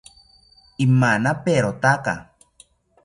[0.85, 2.13] Imanaperotaka